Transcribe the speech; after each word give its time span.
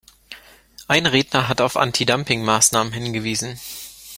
Ein 0.87 1.05
Redner 1.05 1.47
hat 1.47 1.61
auf 1.61 1.77
Anti-Dumping-Maßnahmen 1.77 2.91
hingewiesen. 2.91 3.59